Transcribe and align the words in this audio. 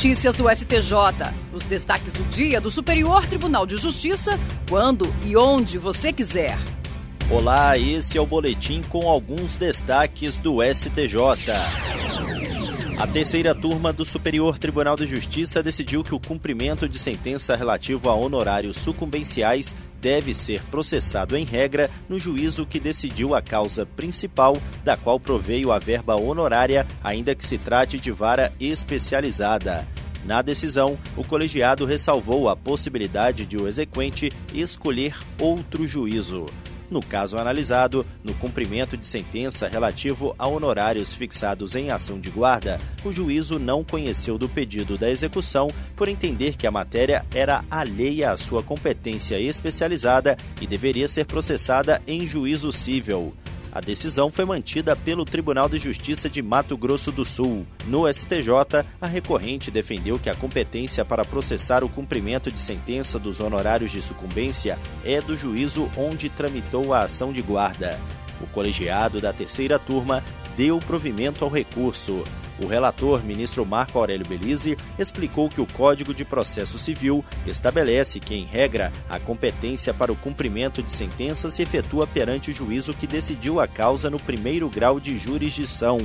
Notícias 0.00 0.34
do 0.34 0.48
STJ. 0.48 0.94
Os 1.52 1.62
destaques 1.64 2.14
do 2.14 2.24
dia 2.30 2.58
do 2.58 2.70
Superior 2.70 3.26
Tribunal 3.26 3.66
de 3.66 3.76
Justiça, 3.76 4.40
quando 4.66 5.04
e 5.26 5.36
onde 5.36 5.76
você 5.76 6.10
quiser. 6.10 6.56
Olá, 7.30 7.76
esse 7.76 8.16
é 8.16 8.20
o 8.20 8.24
boletim 8.24 8.80
com 8.88 9.06
alguns 9.06 9.56
destaques 9.56 10.38
do 10.38 10.62
STJ. 10.62 11.52
A 12.98 13.06
terceira 13.06 13.54
turma 13.54 13.92
do 13.92 14.06
Superior 14.06 14.56
Tribunal 14.56 14.96
de 14.96 15.04
Justiça 15.04 15.62
decidiu 15.62 16.02
que 16.02 16.14
o 16.14 16.18
cumprimento 16.18 16.88
de 16.88 16.98
sentença 16.98 17.54
relativo 17.54 18.08
a 18.08 18.14
honorários 18.14 18.78
sucumbenciais 18.78 19.76
deve 20.00 20.34
ser 20.34 20.62
processado 20.64 21.36
em 21.36 21.44
regra 21.44 21.90
no 22.08 22.18
juízo 22.18 22.66
que 22.66 22.80
decidiu 22.80 23.34
a 23.34 23.42
causa 23.42 23.84
principal, 23.84 24.56
da 24.82 24.96
qual 24.96 25.20
proveio 25.20 25.72
a 25.72 25.78
verba 25.78 26.16
honorária, 26.16 26.86
ainda 27.02 27.34
que 27.34 27.44
se 27.44 27.58
trate 27.58 27.98
de 27.98 28.10
vara 28.10 28.52
especializada. 28.58 29.86
Na 30.24 30.42
decisão, 30.42 30.98
o 31.16 31.24
colegiado 31.24 31.84
ressalvou 31.84 32.48
a 32.48 32.56
possibilidade 32.56 33.46
de 33.46 33.56
o 33.56 33.66
exequente 33.66 34.30
escolher 34.52 35.16
outro 35.40 35.86
juízo. 35.86 36.46
No 36.90 37.00
caso 37.00 37.38
analisado, 37.38 38.04
no 38.24 38.34
cumprimento 38.34 38.96
de 38.96 39.06
sentença 39.06 39.68
relativo 39.68 40.34
a 40.36 40.48
honorários 40.48 41.14
fixados 41.14 41.76
em 41.76 41.90
ação 41.90 42.18
de 42.18 42.30
guarda, 42.30 42.78
o 43.04 43.12
juízo 43.12 43.58
não 43.58 43.84
conheceu 43.84 44.36
do 44.36 44.48
pedido 44.48 44.98
da 44.98 45.08
execução 45.08 45.68
por 45.94 46.08
entender 46.08 46.56
que 46.56 46.66
a 46.66 46.70
matéria 46.70 47.24
era 47.32 47.64
alheia 47.70 48.32
à 48.32 48.36
sua 48.36 48.62
competência 48.62 49.38
especializada 49.38 50.36
e 50.60 50.66
deveria 50.66 51.06
ser 51.06 51.26
processada 51.26 52.02
em 52.06 52.26
juízo 52.26 52.72
civil. 52.72 53.32
A 53.72 53.80
decisão 53.80 54.30
foi 54.30 54.44
mantida 54.44 54.96
pelo 54.96 55.24
Tribunal 55.24 55.68
de 55.68 55.78
Justiça 55.78 56.28
de 56.28 56.42
Mato 56.42 56.76
Grosso 56.76 57.12
do 57.12 57.24
Sul. 57.24 57.64
No 57.86 58.12
STJ, 58.12 58.84
a 59.00 59.06
recorrente 59.06 59.70
defendeu 59.70 60.18
que 60.18 60.28
a 60.28 60.34
competência 60.34 61.04
para 61.04 61.24
processar 61.24 61.84
o 61.84 61.88
cumprimento 61.88 62.50
de 62.50 62.58
sentença 62.58 63.16
dos 63.16 63.38
honorários 63.38 63.92
de 63.92 64.02
sucumbência 64.02 64.76
é 65.04 65.20
do 65.20 65.36
juízo 65.36 65.88
onde 65.96 66.28
tramitou 66.28 66.92
a 66.92 67.02
ação 67.02 67.32
de 67.32 67.42
guarda. 67.42 68.00
O 68.40 68.46
colegiado 68.48 69.20
da 69.20 69.32
terceira 69.32 69.78
turma 69.78 70.24
deu 70.56 70.78
provimento 70.80 71.44
ao 71.44 71.50
recurso. 71.50 72.24
O 72.62 72.66
relator, 72.66 73.24
ministro 73.24 73.64
Marco 73.64 73.98
Aurélio 73.98 74.26
Belize, 74.28 74.76
explicou 74.98 75.48
que 75.48 75.60
o 75.60 75.66
Código 75.66 76.12
de 76.12 76.24
Processo 76.24 76.78
Civil 76.78 77.24
estabelece 77.46 78.20
que, 78.20 78.34
em 78.34 78.44
regra, 78.44 78.92
a 79.08 79.18
competência 79.18 79.94
para 79.94 80.12
o 80.12 80.16
cumprimento 80.16 80.82
de 80.82 80.92
sentença 80.92 81.50
se 81.50 81.62
efetua 81.62 82.06
perante 82.06 82.50
o 82.50 82.52
juízo 82.52 82.92
que 82.92 83.06
decidiu 83.06 83.60
a 83.60 83.66
causa 83.66 84.10
no 84.10 84.18
primeiro 84.18 84.68
grau 84.68 85.00
de 85.00 85.16
jurisdição. 85.16 85.98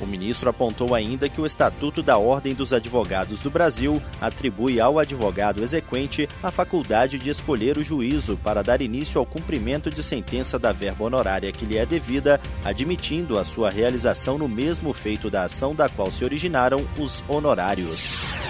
O 0.00 0.06
ministro 0.06 0.50
apontou 0.50 0.94
ainda 0.94 1.28
que 1.28 1.40
o 1.40 1.46
Estatuto 1.46 2.02
da 2.02 2.18
Ordem 2.18 2.54
dos 2.54 2.72
Advogados 2.72 3.40
do 3.40 3.50
Brasil 3.50 4.02
atribui 4.20 4.80
ao 4.80 4.98
advogado 4.98 5.62
exequente 5.62 6.28
a 6.42 6.50
faculdade 6.50 7.18
de 7.18 7.30
escolher 7.30 7.78
o 7.78 7.84
juízo 7.84 8.38
para 8.42 8.62
dar 8.62 8.80
início 8.80 9.18
ao 9.18 9.26
cumprimento 9.26 9.90
de 9.90 10.02
sentença 10.02 10.58
da 10.58 10.72
verba 10.72 11.04
honorária 11.04 11.52
que 11.52 11.64
lhe 11.64 11.78
é 11.78 11.86
devida, 11.86 12.40
admitindo 12.64 13.38
a 13.38 13.44
sua 13.44 13.70
realização 13.70 14.38
no 14.38 14.48
mesmo 14.48 14.92
feito 14.92 15.30
da 15.30 15.44
ação 15.44 15.74
da 15.74 15.88
qual 15.88 16.10
se 16.10 16.24
originaram 16.24 16.78
os 16.98 17.24
honorários. 17.28 18.43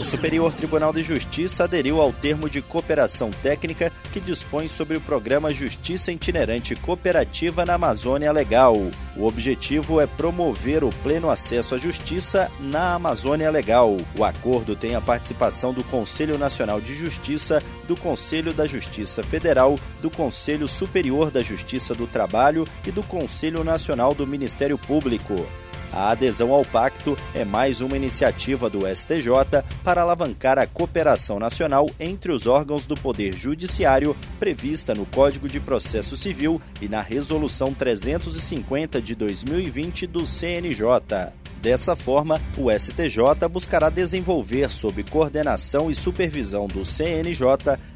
O 0.00 0.02
Superior 0.02 0.54
Tribunal 0.54 0.94
de 0.94 1.02
Justiça 1.02 1.64
aderiu 1.64 2.00
ao 2.00 2.10
termo 2.10 2.48
de 2.48 2.62
cooperação 2.62 3.30
técnica 3.30 3.92
que 4.10 4.18
dispõe 4.18 4.66
sobre 4.66 4.96
o 4.96 5.00
programa 5.00 5.52
Justiça 5.52 6.10
Itinerante 6.10 6.74
Cooperativa 6.74 7.66
na 7.66 7.74
Amazônia 7.74 8.32
Legal. 8.32 8.74
O 9.14 9.26
objetivo 9.26 10.00
é 10.00 10.06
promover 10.06 10.82
o 10.82 10.88
pleno 10.88 11.28
acesso 11.28 11.74
à 11.74 11.78
justiça 11.78 12.50
na 12.58 12.94
Amazônia 12.94 13.50
Legal. 13.50 13.94
O 14.18 14.24
acordo 14.24 14.74
tem 14.74 14.94
a 14.94 15.02
participação 15.02 15.74
do 15.74 15.84
Conselho 15.84 16.38
Nacional 16.38 16.80
de 16.80 16.94
Justiça, 16.94 17.62
do 17.86 17.94
Conselho 17.94 18.54
da 18.54 18.64
Justiça 18.64 19.22
Federal, 19.22 19.74
do 20.00 20.10
Conselho 20.10 20.66
Superior 20.66 21.30
da 21.30 21.42
Justiça 21.42 21.94
do 21.94 22.06
Trabalho 22.06 22.64
e 22.86 22.90
do 22.90 23.02
Conselho 23.02 23.62
Nacional 23.62 24.14
do 24.14 24.26
Ministério 24.26 24.78
Público. 24.78 25.46
A 25.92 26.10
adesão 26.10 26.52
ao 26.52 26.64
pacto 26.64 27.16
é 27.34 27.44
mais 27.44 27.80
uma 27.80 27.96
iniciativa 27.96 28.70
do 28.70 28.80
STJ 28.86 29.64
para 29.82 30.02
alavancar 30.02 30.58
a 30.58 30.66
cooperação 30.66 31.38
nacional 31.38 31.86
entre 31.98 32.30
os 32.30 32.46
órgãos 32.46 32.86
do 32.86 32.94
Poder 32.94 33.36
Judiciário 33.36 34.16
prevista 34.38 34.94
no 34.94 35.04
Código 35.06 35.48
de 35.48 35.58
Processo 35.58 36.16
Civil 36.16 36.60
e 36.80 36.88
na 36.88 37.00
Resolução 37.00 37.74
350 37.74 39.02
de 39.02 39.14
2020 39.14 40.06
do 40.06 40.24
CNJ. 40.24 41.39
Dessa 41.60 41.94
forma, 41.94 42.40
o 42.56 42.70
STJ 42.70 43.46
buscará 43.50 43.90
desenvolver, 43.90 44.72
sob 44.72 45.02
coordenação 45.04 45.90
e 45.90 45.94
supervisão 45.94 46.66
do 46.66 46.86
CNJ, 46.86 47.44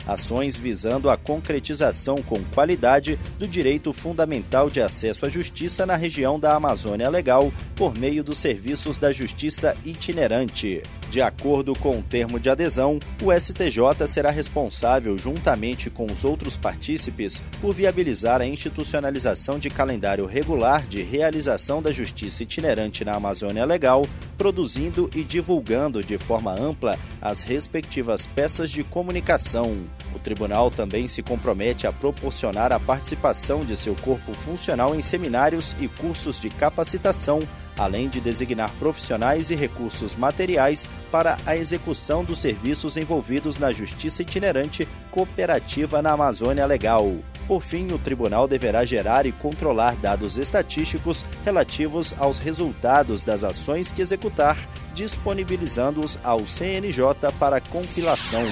ações 0.06 0.54
visando 0.54 1.08
a 1.08 1.16
concretização 1.16 2.16
com 2.16 2.44
qualidade 2.44 3.18
do 3.38 3.48
direito 3.48 3.90
fundamental 3.90 4.68
de 4.68 4.82
acesso 4.82 5.24
à 5.24 5.30
justiça 5.30 5.86
na 5.86 5.96
região 5.96 6.38
da 6.38 6.54
Amazônia 6.54 7.08
Legal 7.08 7.50
por 7.74 7.96
meio 7.98 8.22
dos 8.22 8.36
serviços 8.36 8.98
da 8.98 9.10
Justiça 9.10 9.74
Itinerante. 9.82 10.82
De 11.10 11.22
acordo 11.22 11.74
com 11.78 11.98
o 11.98 12.02
termo 12.02 12.40
de 12.40 12.50
adesão, 12.50 12.98
o 13.22 13.32
STJ 13.32 14.06
será 14.06 14.30
responsável, 14.30 15.16
juntamente 15.16 15.88
com 15.88 16.06
os 16.10 16.24
outros 16.24 16.56
partícipes, 16.56 17.42
por 17.60 17.74
viabilizar 17.74 18.40
a 18.40 18.46
institucionalização 18.46 19.58
de 19.58 19.70
calendário 19.70 20.26
regular 20.26 20.86
de 20.86 21.02
realização 21.02 21.80
da 21.80 21.90
justiça 21.90 22.42
itinerante 22.42 23.04
na 23.04 23.14
Amazônia 23.14 23.64
Legal, 23.64 24.04
produzindo 24.36 25.08
e 25.14 25.22
divulgando 25.22 26.02
de 26.02 26.18
forma 26.18 26.52
ampla 26.52 26.98
as 27.20 27.42
respectivas 27.42 28.26
peças 28.26 28.70
de 28.70 28.82
comunicação. 28.82 29.84
O 30.14 30.18
tribunal 30.18 30.70
também 30.70 31.06
se 31.06 31.22
compromete 31.22 31.86
a 31.86 31.92
proporcionar 31.92 32.72
a 32.72 32.80
participação 32.80 33.60
de 33.60 33.76
seu 33.76 33.94
corpo 33.94 34.34
funcional 34.34 34.94
em 34.94 35.02
seminários 35.02 35.76
e 35.80 35.86
cursos 35.88 36.40
de 36.40 36.48
capacitação 36.48 37.38
além 37.78 38.08
de 38.08 38.20
designar 38.20 38.72
profissionais 38.78 39.50
e 39.50 39.54
recursos 39.54 40.14
materiais 40.14 40.88
para 41.10 41.36
a 41.46 41.56
execução 41.56 42.24
dos 42.24 42.38
serviços 42.38 42.96
envolvidos 42.96 43.58
na 43.58 43.72
justiça 43.72 44.22
itinerante 44.22 44.86
cooperativa 45.10 46.00
na 46.02 46.12
Amazônia 46.12 46.66
Legal. 46.66 47.12
Por 47.46 47.62
fim, 47.62 47.86
o 47.92 47.98
tribunal 47.98 48.48
deverá 48.48 48.84
gerar 48.84 49.26
e 49.26 49.32
controlar 49.32 49.96
dados 49.96 50.38
estatísticos 50.38 51.24
relativos 51.44 52.14
aos 52.18 52.38
resultados 52.38 53.22
das 53.22 53.44
ações 53.44 53.92
que 53.92 54.00
executar, 54.00 54.56
disponibilizando-os 54.94 56.18
ao 56.24 56.46
CNJ 56.46 57.32
para 57.38 57.60
compilação. 57.60 58.42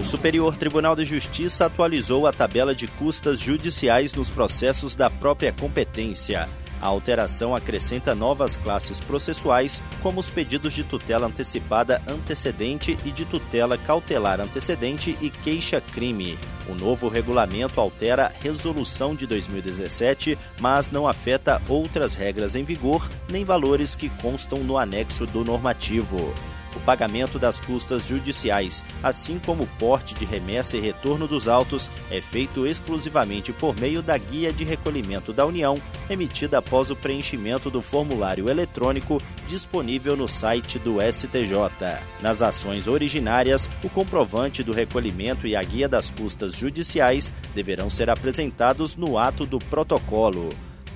O 0.00 0.04
Superior 0.04 0.56
Tribunal 0.56 0.96
de 0.96 1.04
Justiça 1.04 1.66
atualizou 1.66 2.26
a 2.26 2.32
tabela 2.32 2.74
de 2.74 2.86
custas 2.86 3.38
judiciais 3.38 4.12
nos 4.12 4.30
processos 4.30 4.96
da 4.96 5.10
própria 5.10 5.52
competência. 5.52 6.48
A 6.80 6.86
alteração 6.86 7.54
acrescenta 7.54 8.14
novas 8.14 8.56
classes 8.56 9.00
processuais, 9.00 9.82
como 10.02 10.20
os 10.20 10.30
pedidos 10.30 10.72
de 10.72 10.84
tutela 10.84 11.26
antecipada 11.26 12.00
antecedente 12.06 12.96
e 13.04 13.10
de 13.10 13.24
tutela 13.24 13.76
cautelar 13.76 14.40
antecedente 14.40 15.16
e 15.20 15.28
queixa-crime. 15.28 16.38
O 16.68 16.74
novo 16.74 17.08
regulamento 17.08 17.80
altera 17.80 18.26
a 18.26 18.42
resolução 18.42 19.14
de 19.14 19.26
2017, 19.26 20.38
mas 20.60 20.90
não 20.90 21.08
afeta 21.08 21.60
outras 21.68 22.14
regras 22.14 22.54
em 22.54 22.62
vigor 22.62 23.08
nem 23.30 23.44
valores 23.44 23.96
que 23.96 24.08
constam 24.08 24.58
no 24.62 24.76
anexo 24.76 25.26
do 25.26 25.44
normativo. 25.44 26.32
O 26.76 26.80
pagamento 26.80 27.38
das 27.38 27.60
custas 27.60 28.06
judiciais, 28.06 28.84
assim 29.02 29.38
como 29.38 29.64
o 29.64 29.66
porte 29.78 30.14
de 30.14 30.24
remessa 30.24 30.76
e 30.76 30.80
retorno 30.80 31.26
dos 31.26 31.48
autos, 31.48 31.90
é 32.10 32.20
feito 32.20 32.66
exclusivamente 32.66 33.52
por 33.52 33.78
meio 33.78 34.02
da 34.02 34.16
Guia 34.16 34.52
de 34.52 34.64
Recolhimento 34.64 35.32
da 35.32 35.46
União, 35.46 35.74
emitida 36.08 36.58
após 36.58 36.90
o 36.90 36.96
preenchimento 36.96 37.70
do 37.70 37.80
formulário 37.80 38.50
eletrônico 38.50 39.18
disponível 39.46 40.16
no 40.16 40.28
site 40.28 40.78
do 40.78 40.96
STJ. 41.00 42.02
Nas 42.20 42.42
ações 42.42 42.86
originárias, 42.86 43.68
o 43.82 43.88
comprovante 43.88 44.62
do 44.62 44.72
recolhimento 44.72 45.46
e 45.46 45.56
a 45.56 45.62
guia 45.62 45.88
das 45.88 46.10
custas 46.10 46.54
judiciais 46.54 47.32
deverão 47.54 47.88
ser 47.88 48.10
apresentados 48.10 48.96
no 48.96 49.18
ato 49.18 49.46
do 49.46 49.58
protocolo. 49.58 50.48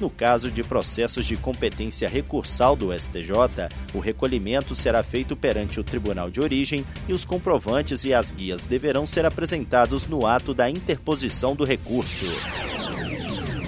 No 0.03 0.11
caso 0.11 0.51
de 0.51 0.65
processos 0.65 1.25
de 1.25 1.37
competência 1.37 2.09
recursal 2.09 2.75
do 2.75 2.93
STJ, 2.93 3.69
o 3.95 4.01
recolhimento 4.01 4.75
será 4.75 5.01
feito 5.01 5.37
perante 5.37 5.79
o 5.79 5.85
tribunal 5.85 6.29
de 6.29 6.41
origem 6.41 6.85
e 7.07 7.13
os 7.13 7.25
comprovantes 7.25 8.05
e 8.05 8.13
as 8.13 8.33
guias 8.33 8.67
deverão 8.67 9.07
ser 9.07 9.25
apresentados 9.25 10.05
no 10.09 10.27
ato 10.27 10.53
da 10.53 10.69
interposição 10.69 11.55
do 11.55 11.63
recurso. 11.63 12.27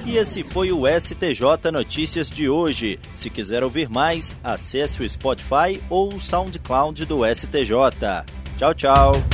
E 0.04 0.16
esse 0.16 0.42
foi 0.42 0.72
o 0.72 0.82
STJ 0.88 1.70
Notícias 1.72 2.28
de 2.28 2.48
hoje. 2.48 2.98
Se 3.14 3.30
quiser 3.30 3.62
ouvir 3.62 3.88
mais, 3.88 4.34
acesse 4.42 5.04
o 5.04 5.08
Spotify 5.08 5.80
ou 5.88 6.16
o 6.16 6.20
SoundCloud 6.20 7.06
do 7.06 7.20
STJ. 7.32 8.26
Tchau, 8.58 8.74
tchau. 8.74 9.33